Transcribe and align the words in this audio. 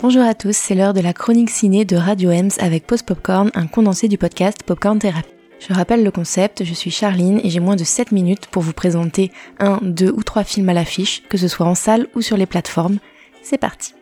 Bonjour 0.00 0.22
à 0.22 0.34
tous, 0.34 0.56
c'est 0.56 0.74
l'heure 0.74 0.94
de 0.94 1.00
la 1.00 1.12
chronique 1.12 1.50
ciné 1.50 1.84
de 1.84 1.96
Radio 1.96 2.30
Ems 2.30 2.50
avec 2.58 2.86
Post 2.86 3.06
Popcorn, 3.06 3.50
un 3.54 3.66
condensé 3.66 4.08
du 4.08 4.18
podcast 4.18 4.62
Popcorn 4.64 4.98
Therapy. 4.98 5.28
Je 5.58 5.72
rappelle 5.72 6.04
le 6.04 6.10
concept, 6.10 6.64
je 6.64 6.74
suis 6.74 6.90
Charline 6.90 7.40
et 7.42 7.50
j'ai 7.50 7.60
moins 7.60 7.76
de 7.76 7.84
7 7.84 8.12
minutes 8.12 8.46
pour 8.46 8.62
vous 8.62 8.72
présenter 8.72 9.32
un, 9.58 9.78
deux 9.82 10.10
ou 10.10 10.22
trois 10.22 10.44
films 10.44 10.68
à 10.68 10.74
l'affiche, 10.74 11.22
que 11.28 11.38
ce 11.38 11.48
soit 11.48 11.66
en 11.66 11.74
salle 11.74 12.06
ou 12.14 12.20
sur 12.20 12.36
les 12.36 12.46
plateformes. 12.46 12.98
C'est 13.42 13.58
parti. 13.58 13.94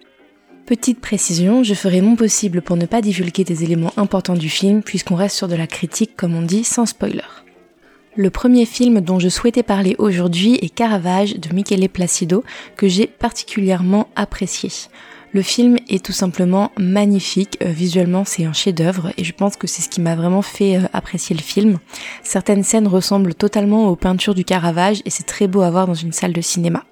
Petite 0.66 1.00
précision, 1.00 1.62
je 1.62 1.74
ferai 1.74 2.00
mon 2.00 2.16
possible 2.16 2.62
pour 2.62 2.76
ne 2.76 2.86
pas 2.86 3.02
divulguer 3.02 3.44
des 3.44 3.64
éléments 3.64 3.92
importants 3.96 4.34
du 4.34 4.48
film 4.48 4.82
puisqu'on 4.82 5.14
reste 5.14 5.36
sur 5.36 5.48
de 5.48 5.54
la 5.54 5.66
critique 5.66 6.16
comme 6.16 6.34
on 6.34 6.42
dit 6.42 6.64
sans 6.64 6.86
spoiler. 6.86 7.20
Le 8.16 8.30
premier 8.30 8.64
film 8.64 9.00
dont 9.00 9.18
je 9.18 9.28
souhaitais 9.28 9.64
parler 9.64 9.96
aujourd'hui 9.98 10.54
est 10.62 10.72
Caravage 10.72 11.34
de 11.34 11.52
Michele 11.52 11.88
Placido 11.88 12.44
que 12.76 12.86
j'ai 12.86 13.08
particulièrement 13.08 14.08
apprécié. 14.14 14.70
Le 15.34 15.42
film 15.42 15.78
est 15.88 16.04
tout 16.04 16.12
simplement 16.12 16.70
magnifique, 16.78 17.58
euh, 17.60 17.68
visuellement 17.68 18.24
c'est 18.24 18.44
un 18.44 18.52
chef-d'œuvre 18.52 19.10
et 19.18 19.24
je 19.24 19.32
pense 19.32 19.56
que 19.56 19.66
c'est 19.66 19.82
ce 19.82 19.88
qui 19.88 20.00
m'a 20.00 20.14
vraiment 20.14 20.42
fait 20.42 20.76
euh, 20.76 20.82
apprécier 20.92 21.34
le 21.34 21.42
film. 21.42 21.78
Certaines 22.22 22.62
scènes 22.62 22.86
ressemblent 22.86 23.34
totalement 23.34 23.88
aux 23.88 23.96
peintures 23.96 24.36
du 24.36 24.44
Caravage 24.44 25.02
et 25.04 25.10
c'est 25.10 25.24
très 25.24 25.48
beau 25.48 25.62
à 25.62 25.72
voir 25.72 25.88
dans 25.88 25.94
une 25.94 26.12
salle 26.12 26.32
de 26.32 26.40
cinéma. 26.40 26.84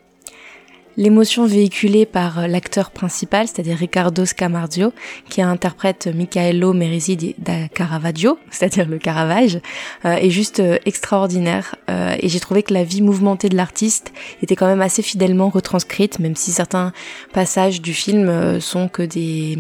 L'émotion 0.98 1.46
véhiculée 1.46 2.05
par 2.05 2.46
l'acteur 2.46 2.91
principal, 2.91 3.48
c'est-à-dire 3.48 3.78
Riccardo 3.78 4.27
Scamardio, 4.27 4.92
qui 5.30 5.41
interprète 5.41 6.06
Michaelo 6.06 6.74
Merisi 6.74 7.34
da 7.38 7.68
Caravaggio, 7.68 8.38
c'est-à-dire 8.51 8.87
le 8.87 8.98
Caravage, 8.98 9.60
euh, 10.05 10.12
est 10.12 10.30
juste 10.30 10.60
euh, 10.60 10.77
extraordinaire. 10.84 11.77
Euh, 11.88 12.15
et 12.20 12.28
j'ai 12.28 12.41
trouvé 12.41 12.62
que 12.62 12.74
la 12.74 12.84
vie 12.84 13.01
mouvementée 13.01 13.48
de 13.48 13.56
l'artiste 13.56 14.12
était 14.42 14.55
quand 14.55 14.66
même 14.66 14.82
assez 14.82 15.01
fidèlement 15.01 15.48
retranscrite, 15.48 16.18
même 16.18 16.37
si 16.37 16.52
certains 16.52 16.93
passages 17.32 17.80
du 17.80 17.95
film 17.95 18.60
sont 18.60 18.88
que 18.88 19.02
des, 19.02 19.59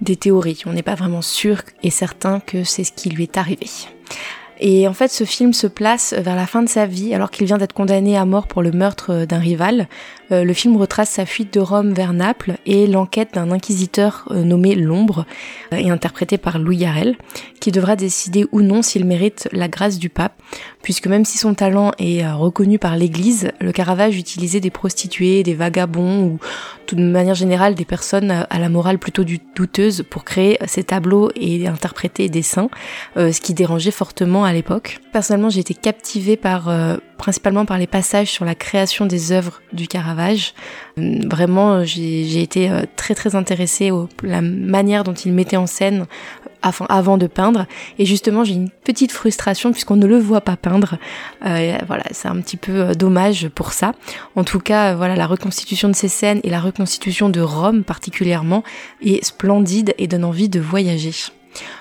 des 0.00 0.16
théories. 0.16 0.62
On 0.64 0.72
n'est 0.72 0.82
pas 0.82 0.94
vraiment 0.94 1.22
sûr 1.22 1.62
et 1.82 1.90
certain 1.90 2.40
que 2.40 2.64
c'est 2.64 2.84
ce 2.84 2.92
qui 2.92 3.10
lui 3.10 3.24
est 3.24 3.36
arrivé. 3.36 3.68
Et 4.64 4.86
en 4.86 4.92
fait, 4.92 5.08
ce 5.08 5.24
film 5.24 5.52
se 5.52 5.66
place 5.66 6.14
vers 6.16 6.36
la 6.36 6.46
fin 6.46 6.62
de 6.62 6.68
sa 6.68 6.86
vie, 6.86 7.14
alors 7.14 7.32
qu'il 7.32 7.46
vient 7.46 7.58
d'être 7.58 7.72
condamné 7.72 8.16
à 8.16 8.24
mort 8.24 8.46
pour 8.46 8.62
le 8.62 8.70
meurtre 8.70 9.24
d'un 9.24 9.40
rival. 9.40 9.88
Euh, 10.32 10.44
le 10.44 10.52
film 10.52 10.76
retrace 10.76 11.10
sa 11.10 11.26
fuite 11.26 11.52
de 11.54 11.60
Rome 11.60 11.92
vers 11.92 12.12
Naples 12.12 12.56
et 12.64 12.86
l'enquête 12.86 13.34
d'un 13.34 13.50
inquisiteur 13.50 14.26
euh, 14.30 14.42
nommé 14.42 14.74
L'Ombre, 14.74 15.26
euh, 15.72 15.76
et 15.76 15.90
interprété 15.90 16.38
par 16.38 16.58
Louis 16.58 16.78
Garrel, 16.78 17.16
qui 17.60 17.70
devra 17.70 17.96
décider 17.96 18.46
ou 18.52 18.62
non 18.62 18.82
s'il 18.82 19.04
mérite 19.04 19.48
la 19.52 19.68
grâce 19.68 19.98
du 19.98 20.08
pape, 20.08 20.40
puisque 20.82 21.06
même 21.06 21.24
si 21.24 21.38
son 21.38 21.54
talent 21.54 21.92
est 21.98 22.26
reconnu 22.30 22.78
par 22.78 22.96
l'Église, 22.96 23.52
le 23.60 23.72
Caravage 23.72 24.16
utilisait 24.16 24.60
des 24.60 24.70
prostituées, 24.70 25.42
des 25.42 25.54
vagabonds 25.54 26.24
ou 26.24 26.38
de 26.94 27.02
manière 27.02 27.34
générale 27.34 27.74
des 27.74 27.84
personnes 27.84 28.30
à 28.30 28.58
la 28.58 28.68
morale 28.68 28.98
plutôt 28.98 29.24
douteuse 29.24 30.04
pour 30.10 30.24
créer 30.24 30.58
ses 30.66 30.84
tableaux 30.84 31.30
et 31.36 31.66
interpréter 31.66 32.28
des 32.28 32.42
saints, 32.42 32.68
ce 33.16 33.40
qui 33.40 33.54
dérangeait 33.54 33.90
fortement 33.90 34.44
à 34.44 34.52
l'époque. 34.52 34.98
Personnellement, 35.10 35.48
j'ai 35.48 35.60
été 35.60 35.72
captivée 35.72 36.36
par 36.36 36.68
principalement 37.22 37.64
par 37.64 37.78
les 37.78 37.86
passages 37.86 38.32
sur 38.32 38.44
la 38.44 38.56
création 38.56 39.06
des 39.06 39.30
œuvres 39.30 39.62
du 39.72 39.86
Caravage. 39.86 40.54
Euh, 40.98 41.20
vraiment, 41.30 41.84
j'ai 41.84 42.42
été 42.42 42.68
euh, 42.68 42.82
très 42.96 43.14
très 43.14 43.36
intéressée 43.36 43.90
à 43.90 44.06
la 44.24 44.40
manière 44.40 45.04
dont 45.04 45.14
il 45.14 45.32
mettait 45.32 45.56
en 45.56 45.68
scène 45.68 46.06
avant 46.88 47.18
de 47.18 47.28
peindre. 47.28 47.66
Et 48.00 48.06
justement, 48.06 48.42
j'ai 48.42 48.54
une 48.54 48.70
petite 48.70 49.12
frustration 49.12 49.70
puisqu'on 49.70 49.94
ne 49.94 50.06
le 50.06 50.18
voit 50.18 50.40
pas 50.40 50.56
peindre. 50.56 50.98
Euh, 51.46 51.78
voilà, 51.86 52.02
c'est 52.10 52.26
un 52.26 52.40
petit 52.40 52.56
peu 52.56 52.92
dommage 52.96 53.48
pour 53.50 53.72
ça. 53.72 53.92
En 54.34 54.42
tout 54.42 54.58
cas, 54.58 54.96
voilà, 54.96 55.14
la 55.14 55.28
reconstitution 55.28 55.88
de 55.88 55.94
ces 55.94 56.08
scènes 56.08 56.40
et 56.42 56.50
la 56.50 56.60
reconstitution 56.60 57.28
de 57.28 57.40
Rome 57.40 57.84
particulièrement 57.84 58.64
est 59.00 59.24
splendide 59.24 59.94
et 59.96 60.08
donne 60.08 60.24
envie 60.24 60.48
de 60.48 60.58
voyager. 60.58 61.12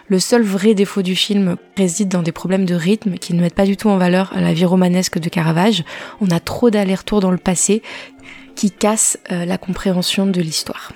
Le 0.07 0.19
seul 0.19 0.43
vrai 0.43 0.73
défaut 0.73 1.01
du 1.01 1.15
film 1.15 1.57
réside 1.77 2.09
dans 2.09 2.21
des 2.21 2.31
problèmes 2.31 2.65
de 2.65 2.75
rythme 2.75 3.15
qui 3.15 3.33
ne 3.33 3.41
mettent 3.41 3.55
pas 3.55 3.65
du 3.65 3.77
tout 3.77 3.89
en 3.89 3.97
valeur 3.97 4.33
la 4.35 4.53
vie 4.53 4.65
romanesque 4.65 5.19
de 5.19 5.29
Caravage. 5.29 5.83
On 6.19 6.29
a 6.29 6.39
trop 6.39 6.69
d'allers-retours 6.69 7.19
dans 7.19 7.31
le 7.31 7.37
passé 7.37 7.81
qui 8.55 8.71
cassent 8.71 9.17
euh, 9.31 9.45
la 9.45 9.57
compréhension 9.57 10.25
de 10.27 10.41
l'histoire. 10.41 10.91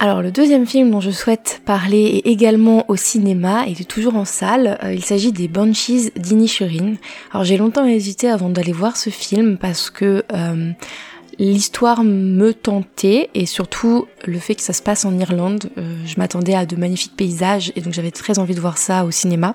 Alors 0.00 0.22
le 0.22 0.30
deuxième 0.30 0.66
film 0.66 0.90
dont 0.90 1.00
je 1.00 1.10
souhaite 1.10 1.62
parler 1.64 2.20
est 2.24 2.28
également 2.28 2.84
au 2.88 2.96
cinéma 2.96 3.64
et 3.66 3.72
est 3.72 3.88
toujours 3.88 4.16
en 4.16 4.24
salle. 4.24 4.78
Euh, 4.82 4.92
il 4.92 5.04
s'agit 5.04 5.32
des 5.32 5.48
Banshees 5.48 6.10
d'Inishurin. 6.16 6.94
Alors 7.32 7.44
j'ai 7.44 7.56
longtemps 7.56 7.86
hésité 7.86 8.28
avant 8.28 8.48
d'aller 8.48 8.72
voir 8.72 8.96
ce 8.96 9.10
film 9.10 9.56
parce 9.56 9.90
que 9.90 10.24
euh, 10.32 10.72
L'histoire 11.38 12.04
me 12.04 12.52
tentait 12.52 13.30
et 13.34 13.46
surtout 13.46 14.06
le 14.24 14.38
fait 14.38 14.54
que 14.54 14.62
ça 14.62 14.72
se 14.72 14.82
passe 14.82 15.04
en 15.04 15.18
Irlande, 15.18 15.70
euh, 15.78 15.96
je 16.06 16.14
m'attendais 16.18 16.54
à 16.54 16.66
de 16.66 16.76
magnifiques 16.76 17.16
paysages 17.16 17.72
et 17.76 17.80
donc 17.80 17.92
j'avais 17.92 18.10
très 18.10 18.38
envie 18.38 18.54
de 18.54 18.60
voir 18.60 18.78
ça 18.78 19.04
au 19.04 19.10
cinéma. 19.10 19.54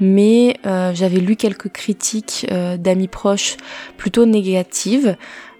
Mais 0.00 0.56
euh, 0.66 0.92
j'avais 0.94 1.18
lu 1.18 1.36
quelques 1.36 1.70
critiques 1.70 2.46
euh, 2.50 2.76
d'amis 2.76 3.08
proches 3.08 3.56
plutôt 3.96 4.26
négatives 4.26 5.16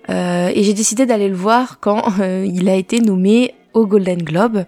et 0.09 0.65
j'ai 0.65 0.75
décidé 0.75 1.07
d'aller 1.07 1.29
le 1.29 1.37
voir 1.37 1.79
quand 1.81 2.03
il 2.45 2.69
a 2.69 2.75
été 2.75 3.01
nommé 3.01 3.55
au 3.73 3.87
Golden 3.87 4.21
Globe. 4.21 4.65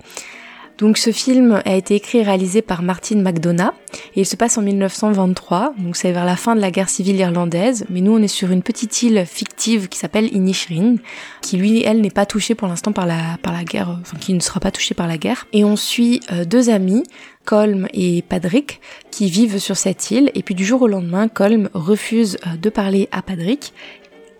Donc 0.78 0.98
ce 0.98 1.12
film 1.12 1.62
a 1.64 1.76
été 1.76 1.94
écrit 1.94 2.18
et 2.18 2.22
réalisé 2.22 2.62
par 2.62 2.82
Martin 2.82 3.16
McDonough. 3.16 3.72
Et 4.16 4.22
il 4.22 4.26
se 4.26 4.34
passe 4.34 4.58
en 4.58 4.62
1923, 4.62 5.74
donc 5.78 5.94
c'est 5.96 6.10
vers 6.10 6.24
la 6.24 6.36
fin 6.36 6.56
de 6.56 6.60
la 6.60 6.72
guerre 6.72 6.88
civile 6.88 7.16
irlandaise, 7.16 7.86
mais 7.90 8.00
nous 8.00 8.12
on 8.12 8.22
est 8.22 8.28
sur 8.28 8.50
une 8.50 8.62
petite 8.62 9.02
île 9.02 9.24
fictive 9.24 9.88
qui 9.88 9.98
s'appelle 9.98 10.34
Inisherin, 10.34 10.96
qui 11.42 11.56
lui 11.56 11.82
elle 11.84 12.00
n'est 12.00 12.10
pas 12.10 12.26
touchée 12.26 12.56
pour 12.56 12.66
l'instant 12.66 12.92
par 12.92 13.06
la 13.06 13.38
par 13.42 13.52
la 13.52 13.62
guerre, 13.62 13.96
enfin 14.00 14.16
qui 14.18 14.34
ne 14.34 14.40
sera 14.40 14.58
pas 14.58 14.72
touchée 14.72 14.94
par 14.94 15.06
la 15.06 15.16
guerre. 15.16 15.46
Et 15.52 15.64
on 15.64 15.76
suit 15.76 16.20
euh, 16.32 16.44
deux 16.44 16.70
amis, 16.70 17.04
Colm 17.44 17.86
et 17.92 18.22
Padrick, 18.22 18.80
qui 19.12 19.30
vivent 19.30 19.58
sur 19.58 19.76
cette 19.76 20.10
île. 20.10 20.32
Et 20.34 20.42
puis 20.42 20.56
du 20.56 20.64
jour 20.64 20.82
au 20.82 20.88
lendemain, 20.88 21.28
Colm 21.28 21.68
refuse 21.72 22.36
euh, 22.46 22.56
de 22.56 22.68
parler 22.68 23.08
à 23.12 23.22
Padrick 23.22 23.72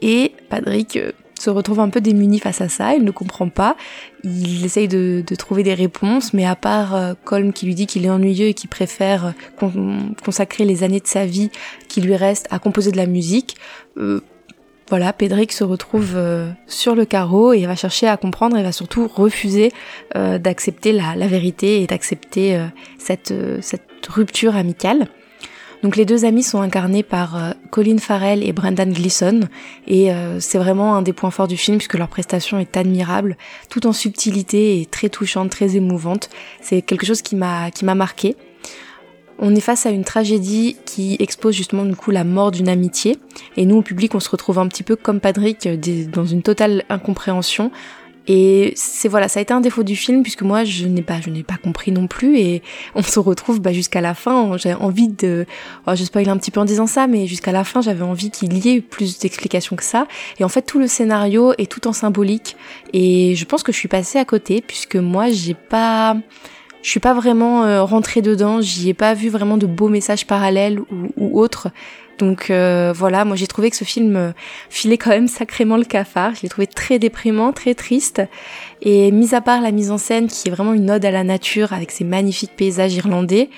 et 0.02 0.32
Padrick 0.48 0.96
euh, 0.96 1.12
se 1.44 1.50
retrouve 1.50 1.80
un 1.80 1.90
peu 1.90 2.00
démuni 2.00 2.38
face 2.38 2.60
à 2.60 2.68
ça, 2.68 2.94
il 2.94 3.04
ne 3.04 3.10
comprend 3.10 3.48
pas, 3.48 3.76
il 4.24 4.64
essaye 4.64 4.88
de, 4.88 5.22
trouver 5.36 5.62
des 5.62 5.74
réponses, 5.74 6.32
mais 6.32 6.46
à 6.46 6.56
part 6.56 6.94
euh, 6.94 7.12
Colm 7.24 7.52
qui 7.52 7.66
lui 7.66 7.74
dit 7.74 7.86
qu'il 7.86 8.06
est 8.06 8.10
ennuyeux 8.10 8.48
et 8.48 8.54
qu'il 8.54 8.70
préfère 8.70 9.34
euh, 9.62 9.98
consacrer 10.24 10.64
les 10.64 10.82
années 10.82 11.00
de 11.00 11.06
sa 11.06 11.26
vie 11.26 11.50
qui 11.88 12.00
lui 12.00 12.16
restent 12.16 12.48
à 12.50 12.58
composer 12.58 12.92
de 12.92 12.96
la 12.96 13.06
musique, 13.06 13.56
euh, 13.98 14.20
voilà, 14.88 15.12
Pedrick 15.12 15.52
se 15.52 15.64
retrouve 15.64 16.14
sur 16.66 16.94
le 16.94 17.06
carreau 17.06 17.54
et 17.54 17.64
va 17.64 17.74
chercher 17.74 18.06
à 18.06 18.18
comprendre 18.18 18.58
et 18.58 18.62
va 18.62 18.70
surtout 18.70 19.08
refuser 19.08 19.72
d'accepter 20.14 20.92
la, 20.92 21.16
la, 21.16 21.26
vérité 21.26 21.82
et 21.82 21.86
d'accepter 21.86 22.62
cette, 22.98 23.32
cette 23.62 24.06
rupture 24.06 24.54
amicale. 24.54 25.08
Donc 25.84 25.96
les 25.96 26.06
deux 26.06 26.24
amis 26.24 26.42
sont 26.42 26.62
incarnés 26.62 27.02
par 27.02 27.36
euh, 27.36 27.50
Colin 27.70 27.98
Farrell 27.98 28.42
et 28.42 28.54
Brendan 28.54 28.90
Gleeson 28.90 29.40
et 29.86 30.10
euh, 30.10 30.40
c'est 30.40 30.56
vraiment 30.56 30.96
un 30.96 31.02
des 31.02 31.12
points 31.12 31.30
forts 31.30 31.46
du 31.46 31.58
film 31.58 31.76
puisque 31.76 31.98
leur 31.98 32.08
prestation 32.08 32.58
est 32.58 32.78
admirable, 32.78 33.36
tout 33.68 33.86
en 33.86 33.92
subtilité 33.92 34.80
et 34.80 34.86
très 34.86 35.10
touchante, 35.10 35.50
très 35.50 35.76
émouvante. 35.76 36.30
C'est 36.62 36.80
quelque 36.80 37.04
chose 37.04 37.20
qui 37.20 37.36
m'a 37.36 37.70
qui 37.70 37.84
m'a 37.84 37.94
marqué. 37.94 38.34
On 39.38 39.54
est 39.54 39.60
face 39.60 39.84
à 39.84 39.90
une 39.90 40.04
tragédie 40.04 40.78
qui 40.86 41.18
expose 41.20 41.54
justement 41.54 41.84
du 41.84 41.94
coup 41.94 42.12
la 42.12 42.24
mort 42.24 42.50
d'une 42.50 42.70
amitié 42.70 43.18
et 43.58 43.66
nous 43.66 43.76
au 43.76 43.82
public 43.82 44.14
on 44.14 44.20
se 44.20 44.30
retrouve 44.30 44.58
un 44.58 44.68
petit 44.68 44.84
peu 44.84 44.96
comme 44.96 45.20
Patrick 45.20 45.66
euh, 45.66 45.76
dans 46.10 46.24
une 46.24 46.40
totale 46.40 46.84
incompréhension 46.88 47.70
et 48.26 48.72
c'est 48.74 49.08
voilà, 49.08 49.28
ça 49.28 49.38
a 49.38 49.42
été 49.42 49.52
un 49.52 49.60
défaut 49.60 49.82
du 49.82 49.96
film 49.96 50.22
puisque 50.22 50.42
moi 50.42 50.64
je 50.64 50.86
n'ai 50.86 51.02
pas, 51.02 51.20
je 51.20 51.28
n'ai 51.28 51.42
pas 51.42 51.56
compris 51.56 51.92
non 51.92 52.06
plus 52.06 52.38
et 52.38 52.62
on 52.94 53.02
se 53.02 53.18
retrouve 53.18 53.60
bah, 53.60 53.72
jusqu'à 53.72 54.00
la 54.00 54.14
fin. 54.14 54.56
J'avais 54.56 54.74
envie 54.74 55.08
de, 55.08 55.46
oh, 55.86 55.92
je 55.94 56.04
spoil 56.04 56.28
un 56.28 56.36
petit 56.38 56.50
peu 56.50 56.60
en 56.60 56.64
disant 56.64 56.86
ça, 56.86 57.06
mais 57.06 57.26
jusqu'à 57.26 57.52
la 57.52 57.64
fin 57.64 57.82
j'avais 57.82 58.02
envie 58.02 58.30
qu'il 58.30 58.56
y 58.64 58.70
ait 58.70 58.80
plus 58.80 59.18
d'explications 59.18 59.76
que 59.76 59.84
ça. 59.84 60.06
Et 60.38 60.44
en 60.44 60.48
fait 60.48 60.62
tout 60.62 60.78
le 60.78 60.86
scénario 60.86 61.52
est 61.58 61.70
tout 61.70 61.86
en 61.86 61.92
symbolique 61.92 62.56
et 62.92 63.34
je 63.34 63.44
pense 63.44 63.62
que 63.62 63.72
je 63.72 63.78
suis 63.78 63.88
passée 63.88 64.18
à 64.18 64.24
côté 64.24 64.62
puisque 64.62 64.96
moi 64.96 65.30
j'ai 65.30 65.54
pas, 65.54 66.16
je 66.84 66.90
suis 66.90 67.00
pas 67.00 67.14
vraiment 67.14 67.64
euh, 67.64 67.82
rentrée 67.82 68.20
dedans, 68.20 68.60
j'y 68.60 68.90
ai 68.90 68.94
pas 68.94 69.14
vu 69.14 69.30
vraiment 69.30 69.56
de 69.56 69.64
beaux 69.64 69.88
messages 69.88 70.26
parallèles 70.26 70.80
ou, 71.16 71.40
autres. 71.40 71.68
Donc 72.18 72.50
euh, 72.50 72.92
voilà, 72.94 73.24
moi 73.24 73.36
j'ai 73.36 73.46
trouvé 73.46 73.70
que 73.70 73.76
ce 73.76 73.84
film 73.84 74.14
euh, 74.16 74.32
filait 74.68 74.98
quand 74.98 75.10
même 75.10 75.26
sacrément 75.26 75.78
le 75.78 75.84
cafard. 75.84 76.34
Je 76.34 76.42
l'ai 76.42 76.50
trouvé 76.50 76.66
très 76.66 76.98
déprimant, 76.98 77.52
très 77.52 77.74
triste. 77.74 78.22
Et 78.82 79.10
mis 79.12 79.34
à 79.34 79.40
part 79.40 79.62
la 79.62 79.72
mise 79.72 79.90
en 79.90 79.96
scène 79.96 80.28
qui 80.28 80.48
est 80.48 80.50
vraiment 80.50 80.74
une 80.74 80.90
ode 80.90 81.06
à 81.06 81.10
la 81.10 81.24
nature 81.24 81.72
avec 81.72 81.90
ces 81.90 82.04
magnifiques 82.04 82.54
paysages 82.54 82.94
irlandais, 82.94 83.48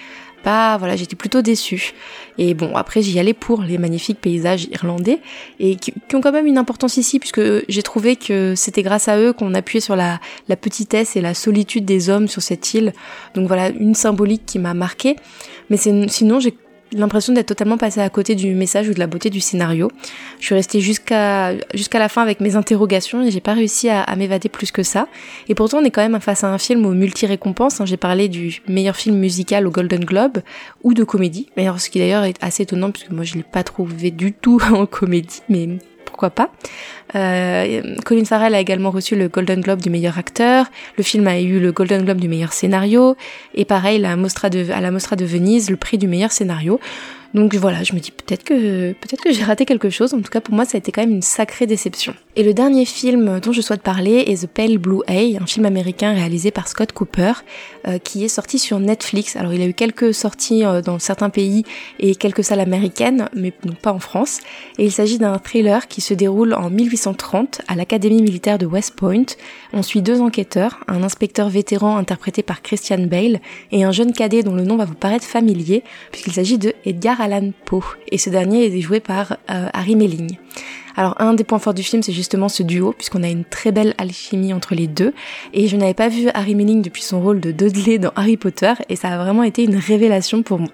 bah 0.44 0.76
voilà, 0.78 0.96
j'étais 0.96 1.16
plutôt 1.16 1.42
déçue. 1.42 1.92
Et 2.38 2.54
bon, 2.54 2.76
après 2.76 3.02
j'y 3.02 3.18
allais 3.18 3.34
pour 3.34 3.62
les 3.62 3.78
magnifiques 3.78 4.20
paysages 4.20 4.68
irlandais 4.70 5.20
et 5.58 5.76
qui, 5.76 5.92
ont 6.14 6.20
quand 6.20 6.32
même 6.32 6.46
une 6.46 6.58
importance 6.58 6.96
ici 6.96 7.18
puisque 7.18 7.40
j'ai 7.68 7.82
trouvé 7.82 8.16
que 8.16 8.54
c'était 8.54 8.82
grâce 8.82 9.08
à 9.08 9.18
eux 9.18 9.32
qu'on 9.32 9.54
appuyait 9.54 9.80
sur 9.80 9.96
la, 9.96 10.20
la 10.48 10.56
petitesse 10.56 11.16
et 11.16 11.20
la 11.20 11.34
solitude 11.34 11.84
des 11.84 12.10
hommes 12.10 12.28
sur 12.28 12.42
cette 12.42 12.74
île. 12.74 12.92
Donc 13.34 13.48
voilà, 13.48 13.70
une 13.70 13.94
symbolique 13.94 14.46
qui 14.46 14.58
m'a 14.58 14.74
marquée. 14.74 15.16
Mais 15.70 15.76
sinon 15.76 16.38
j'ai 16.38 16.54
l'impression 16.92 17.32
d'être 17.32 17.46
totalement 17.46 17.76
passé 17.76 18.00
à 18.00 18.08
côté 18.08 18.34
du 18.34 18.54
message 18.54 18.88
ou 18.88 18.94
de 18.94 18.98
la 18.98 19.06
beauté 19.06 19.30
du 19.30 19.40
scénario. 19.40 19.90
Je 20.40 20.46
suis 20.46 20.54
restée 20.54 20.80
jusqu'à 20.80 21.52
la 21.94 22.08
fin 22.08 22.22
avec 22.22 22.40
mes 22.40 22.56
interrogations 22.56 23.22
et 23.22 23.30
j'ai 23.30 23.40
pas 23.40 23.54
réussi 23.54 23.88
à, 23.88 24.14
m'évader 24.16 24.48
plus 24.48 24.70
que 24.70 24.82
ça. 24.82 25.08
Et 25.48 25.54
pourtant, 25.54 25.78
on 25.78 25.84
est 25.84 25.90
quand 25.90 26.08
même 26.08 26.20
face 26.20 26.44
à 26.44 26.48
un 26.48 26.58
film 26.58 26.86
aux 26.86 26.92
multi-récompenses. 26.92 27.80
Hein. 27.80 27.86
J'ai 27.86 27.96
parlé 27.96 28.28
du 28.28 28.62
meilleur 28.68 28.96
film 28.96 29.16
musical 29.16 29.66
au 29.66 29.70
Golden 29.70 30.04
Globe 30.04 30.38
ou 30.82 30.94
de 30.94 31.04
comédie. 31.04 31.48
D'ailleurs, 31.56 31.80
ce 31.80 31.90
qui 31.90 31.98
d'ailleurs 31.98 32.24
est 32.24 32.36
assez 32.42 32.62
étonnant 32.62 32.90
puisque 32.90 33.10
moi 33.10 33.24
je 33.24 33.34
l'ai 33.34 33.42
pas 33.42 33.62
trouvé 33.62 34.10
du 34.10 34.32
tout 34.32 34.60
en 34.72 34.86
comédie, 34.86 35.42
mais 35.48 35.68
pourquoi 36.06 36.30
pas. 36.30 36.50
Euh, 37.14 37.96
Colin 38.04 38.24
Farrell 38.24 38.54
a 38.54 38.60
également 38.60 38.90
reçu 38.90 39.14
le 39.16 39.28
Golden 39.28 39.60
Globe 39.60 39.82
du 39.82 39.90
meilleur 39.90 40.18
acteur. 40.18 40.66
Le 40.96 41.02
film 41.02 41.26
a 41.26 41.38
eu 41.38 41.60
le 41.60 41.72
Golden 41.72 42.04
Globe 42.04 42.18
du 42.18 42.28
meilleur 42.28 42.54
scénario. 42.54 43.16
Et 43.54 43.66
pareil, 43.66 44.02
à 44.04 44.08
la 44.08 44.16
Mostra 44.16 44.48
de 44.48 45.24
Venise, 45.24 45.70
le 45.70 45.76
prix 45.76 45.98
du 45.98 46.08
meilleur 46.08 46.32
scénario. 46.32 46.80
Donc 47.36 47.54
voilà, 47.54 47.82
je 47.82 47.92
me 47.92 48.00
dis 48.00 48.12
peut-être 48.12 48.44
que 48.44 48.92
peut-être 48.92 49.22
que 49.22 49.30
j'ai 49.30 49.44
raté 49.44 49.66
quelque 49.66 49.90
chose. 49.90 50.14
En 50.14 50.22
tout 50.22 50.30
cas, 50.30 50.40
pour 50.40 50.54
moi, 50.54 50.64
ça 50.64 50.76
a 50.76 50.78
été 50.78 50.90
quand 50.90 51.02
même 51.02 51.12
une 51.12 51.20
sacrée 51.20 51.66
déception. 51.66 52.14
Et 52.34 52.42
le 52.42 52.54
dernier 52.54 52.86
film 52.86 53.40
dont 53.40 53.52
je 53.52 53.60
souhaite 53.60 53.82
parler 53.82 54.24
est 54.26 54.42
The 54.42 54.46
Pale 54.46 54.78
Blue 54.78 55.02
Eye, 55.06 55.36
un 55.38 55.44
film 55.44 55.66
américain 55.66 56.14
réalisé 56.14 56.50
par 56.50 56.66
Scott 56.66 56.92
Cooper, 56.92 57.32
euh, 57.86 57.98
qui 57.98 58.24
est 58.24 58.28
sorti 58.28 58.58
sur 58.58 58.80
Netflix. 58.80 59.36
Alors, 59.36 59.52
il 59.52 59.60
a 59.60 59.66
eu 59.66 59.74
quelques 59.74 60.14
sorties 60.14 60.64
euh, 60.64 60.80
dans 60.80 60.98
certains 60.98 61.28
pays 61.28 61.64
et 62.00 62.14
quelques 62.14 62.42
salles 62.42 62.60
américaines, 62.60 63.28
mais 63.34 63.52
pas 63.82 63.92
en 63.92 63.98
France. 63.98 64.40
Et 64.78 64.86
il 64.86 64.92
s'agit 64.92 65.18
d'un 65.18 65.38
thriller 65.38 65.88
qui 65.88 66.00
se 66.00 66.14
déroule 66.14 66.54
en 66.54 66.70
1830 66.70 67.60
à 67.68 67.74
l'Académie 67.74 68.22
militaire 68.22 68.56
de 68.56 68.64
West 68.64 68.94
Point. 68.96 69.26
On 69.74 69.82
suit 69.82 70.00
deux 70.00 70.22
enquêteurs, 70.22 70.80
un 70.88 71.02
inspecteur 71.02 71.50
vétéran 71.50 71.98
interprété 71.98 72.42
par 72.42 72.62
Christian 72.62 73.00
Bale 73.06 73.40
et 73.72 73.84
un 73.84 73.92
jeune 73.92 74.14
cadet 74.14 74.42
dont 74.42 74.54
le 74.54 74.64
nom 74.64 74.76
va 74.76 74.86
vous 74.86 74.94
paraître 74.94 75.26
familier, 75.26 75.84
puisqu'il 76.12 76.32
s'agit 76.32 76.56
de 76.56 76.72
Edgar 76.86 77.25
Allan 77.26 77.50
Poe, 77.64 77.82
et 78.12 78.18
ce 78.18 78.30
dernier 78.30 78.66
est 78.66 78.80
joué 78.80 79.00
par 79.00 79.32
euh, 79.50 79.68
Harry 79.72 79.96
Melling. 79.96 80.36
Alors 80.94 81.20
un 81.20 81.34
des 81.34 81.42
points 81.42 81.58
forts 81.58 81.74
du 81.74 81.82
film, 81.82 82.00
c'est 82.00 82.12
justement 82.12 82.48
ce 82.48 82.62
duo, 82.62 82.92
puisqu'on 82.92 83.24
a 83.24 83.28
une 83.28 83.44
très 83.44 83.72
belle 83.72 83.94
alchimie 83.98 84.52
entre 84.52 84.76
les 84.76 84.86
deux, 84.86 85.12
et 85.52 85.66
je 85.66 85.76
n'avais 85.76 85.92
pas 85.92 86.08
vu 86.08 86.28
Harry 86.34 86.54
Melling 86.54 86.82
depuis 86.82 87.02
son 87.02 87.20
rôle 87.20 87.40
de 87.40 87.50
Dudley 87.50 87.98
dans 87.98 88.12
Harry 88.14 88.36
Potter, 88.36 88.74
et 88.88 88.94
ça 88.94 89.08
a 89.08 89.18
vraiment 89.18 89.42
été 89.42 89.64
une 89.64 89.76
révélation 89.76 90.44
pour 90.44 90.60
moi. 90.60 90.70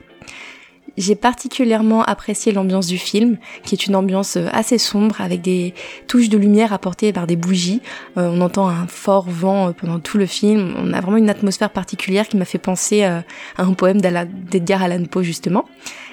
J'ai 0.97 1.15
particulièrement 1.15 2.03
apprécié 2.03 2.53
l'ambiance 2.53 2.87
du 2.87 2.99
film, 2.99 3.39
qui 3.65 3.75
est 3.75 3.87
une 3.87 3.97
ambiance 3.97 4.37
euh, 4.37 4.49
assez 4.53 4.79
sombre 4.79 5.21
avec 5.21 5.41
des 5.41 5.75
touches 6.07 6.29
de 6.29 6.39
lumière 6.39 6.73
apportées 6.73 7.13
par 7.13 7.27
des 7.27 7.37
bougies. 7.37 7.81
Euh, 8.19 8.31
on 8.33 8.41
entend 8.41 8.69
un 8.69 8.87
fort 8.87 9.29
vent 9.29 9.73
pendant 9.73 10.01
tout 10.01 10.19
le 10.19 10.27
film. 10.27 10.75
On 10.77 10.93
a 10.93 11.01
vraiment 11.01 11.17
une 11.17 11.31
atmosphère 11.31 11.71
particulière 11.71 12.29
qui 12.29 12.37
m'a 12.37 12.45
fait 12.45 12.59
penser 12.59 13.03
à 13.05 13.25
un 13.59 13.73
poème 13.75 14.01
d'Edgar 14.01 14.83
Allan 14.83 15.05
Poe 15.05 15.23
justement. 15.23 15.67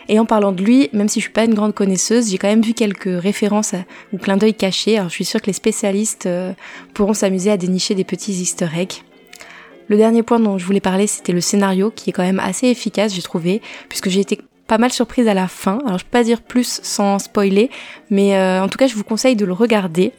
Et 0.10 0.18
en 0.18 0.26
parlant 0.26 0.52
de 0.52 0.64
lui, 0.64 0.90
même 0.92 1.08
si 1.08 1.20
je 1.20 1.26
suis 1.26 1.34
pas 1.34 1.46
une 1.46 1.54
grande 1.54 1.76
connaisseuse, 1.76 2.32
j'ai 2.32 2.40
quand 2.40 2.48
même 2.48 2.64
vu 2.64 2.74
quelques 2.74 3.22
références 3.22 3.76
ou 4.12 4.18
clins 4.18 4.38
d'œil 4.38 4.56
cachés. 4.56 4.98
Alors 4.98 5.10
je 5.10 5.14
suis 5.14 5.26
sûre 5.26 5.40
que 5.40 5.46
les 5.46 5.54
spécialistes 5.54 6.26
euh, 6.26 6.52
pourront 6.96 7.14
s'amuser 7.14 7.52
à 7.52 7.58
dénicher 7.58 7.94
des 7.94 8.04
petits 8.04 8.34
easter 8.34 8.68
eggs. 8.76 9.04
Le 9.88 9.98
dernier 9.98 10.24
point 10.24 10.40
dont 10.40 10.58
je 10.58 10.66
voulais 10.66 10.80
parler, 10.80 11.06
c'était 11.06 11.32
le 11.32 11.42
scénario, 11.42 11.92
qui 11.92 12.10
est 12.10 12.14
quand 12.14 12.24
même 12.24 12.40
assez 12.40 12.68
efficace, 12.68 13.14
j'ai 13.14 13.22
trouvé, 13.22 13.62
puisque 13.88 14.10
j'ai 14.10 14.20
été 14.20 14.40
pas 14.70 14.78
mal 14.78 14.94
surprise 14.94 15.28
à 15.28 15.34
la 15.34 15.50
fin. 15.50 15.80
Alors 15.86 15.98
je 15.98 16.06
peux 16.06 16.12
pas 16.12 16.24
dire 16.24 16.42
plus 16.42 16.80
sans 16.84 17.20
spoiler, 17.20 17.70
mais 18.10 18.38
euh, 18.38 18.64
en 18.64 18.70
tout 18.70 18.78
cas 18.78 18.88
je 18.88 18.96
vous 18.96 19.04
conseille 19.04 19.36
de 19.36 19.46
le 19.46 19.52
regarder. 19.52 20.14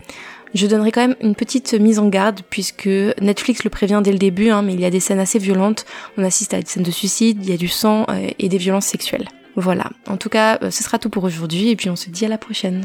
Je 0.53 0.67
donnerai 0.67 0.91
quand 0.91 1.03
même 1.03 1.17
une 1.23 1.37
petite 1.37 1.73
mise 1.75 2.01
en 2.01 2.09
garde 2.09 2.41
puisque 2.51 2.89
Netflix 2.89 3.63
le 3.63 3.71
prévient 3.71 4.01
dès 4.03 4.11
le 4.11 4.19
début, 4.19 4.51
hein, 4.51 4.63
mais 4.63 4.75
il 4.75 4.81
y 4.81 4.85
a 4.85 4.91
des 4.91 4.99
scènes 4.99 5.21
assez 5.21 5.39
violentes. 5.39 5.87
On 6.19 6.25
assiste 6.25 6.53
à 6.53 6.61
des 6.61 6.67
scènes 6.67 6.83
de 6.83 6.91
suicide, 6.91 7.39
il 7.43 7.49
y 7.49 7.53
a 7.53 7.57
du 7.57 7.69
sang 7.69 8.05
euh, 8.11 8.27
et 8.41 8.49
des 8.49 8.59
violences 8.59 8.87
sexuelles. 8.87 9.29
Voilà, 9.55 9.91
en 10.09 10.17
tout 10.17 10.29
cas, 10.29 10.59
euh, 10.63 10.71
ce 10.73 10.83
sera 10.83 10.99
tout 10.99 11.11
pour 11.11 11.23
aujourd'hui 11.23 11.71
et 11.71 11.77
puis 11.77 11.89
on 11.89 11.97
se 11.97 12.11
dit 12.11 12.25
à 12.25 12.29
la 12.29 12.39
prochaine. 12.39 12.85